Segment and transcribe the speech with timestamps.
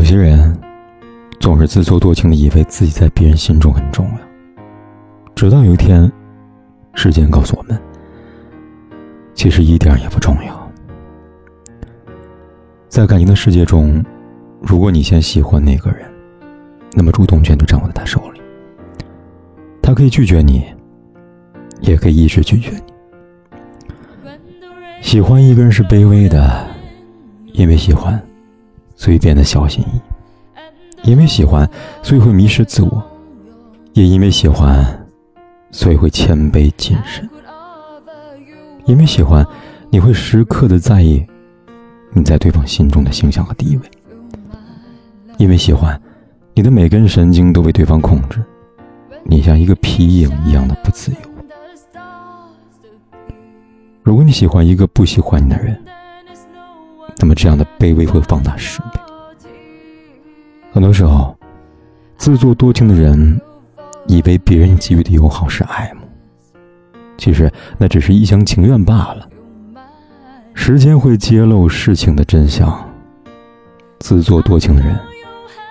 [0.00, 0.58] 有些人
[1.40, 4.18] 总是自作多情的，以为自己在别人心中很重要，
[5.36, 6.10] 直到有一天，
[6.94, 7.78] 时间告诉我们，
[9.34, 10.72] 其实一点也不重要。
[12.88, 14.02] 在感情的世界中，
[14.62, 16.10] 如果你先喜欢那个人，
[16.94, 18.40] 那么主动权就掌握在他手里，
[19.82, 20.64] 他可以拒绝你。
[21.82, 22.92] 也可以一直拒绝你。
[25.02, 26.66] 喜欢一个人是卑微的，
[27.52, 28.18] 因为喜欢，
[29.00, 31.66] 所以变得小心翼翼；因为喜欢，
[32.02, 33.02] 所以会迷失自我；
[33.94, 34.84] 也因为喜欢，
[35.70, 37.26] 所以会谦卑谨慎；
[38.84, 39.42] 因为喜欢，
[39.88, 41.26] 你会时刻的在意
[42.12, 43.82] 你在对方心中的形象和地位；
[45.38, 45.98] 因为喜欢，
[46.52, 48.44] 你的每根神经都被对方控制，
[49.24, 51.18] 你像一个皮影一样的不自由。
[54.02, 55.82] 如果你喜欢一个不喜欢你的人，
[57.20, 58.98] 那么这样的卑微会放大十倍。
[60.72, 61.36] 很多时候，
[62.16, 63.40] 自作多情的人
[64.06, 66.00] 以为别人给予的友好是爱慕，
[67.18, 69.28] 其实那只是一厢情愿罢了。
[70.54, 72.90] 时间会揭露事情的真相。
[74.00, 74.98] 自作多情的人，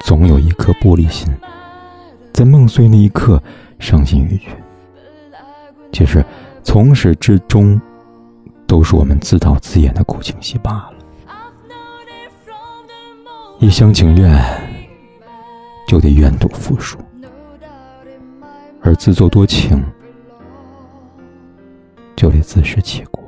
[0.00, 1.28] 总有一颗玻璃心，
[2.32, 3.40] 在梦碎那一刻
[3.78, 4.48] 伤心欲绝。
[5.92, 6.24] 其实，
[6.62, 7.80] 从始至终。
[8.66, 10.93] 都是我们自导自演的苦情戏罢了。
[13.64, 14.30] 一厢情愿
[15.88, 16.98] 就得愿赌服输，
[18.82, 19.82] 而自作多情
[22.14, 23.24] 就得自食其果。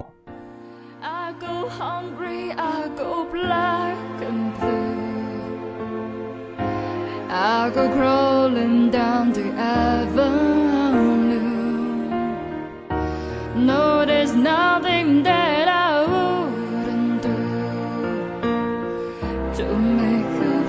[19.57, 20.26] To make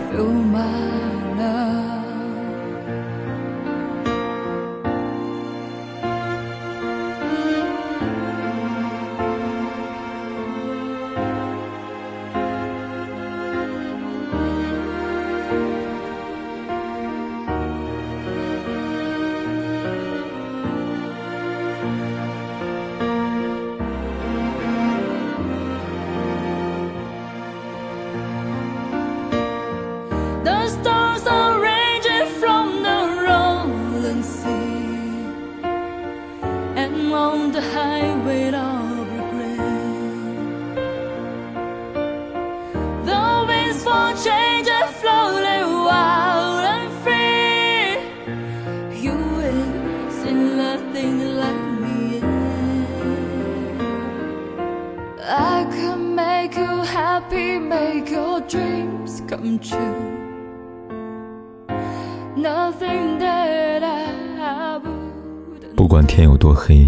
[0.09, 0.96] through my
[37.17, 39.59] on the highway of regret.
[43.09, 47.91] The winds for change are floating wild and free.
[49.05, 49.17] You
[49.49, 52.27] ain't seen nothing like me yet.
[55.55, 60.03] I can make you happy, make your dreams come true.
[62.35, 65.75] Nothing that I would.
[65.75, 66.87] 不管天有多黑。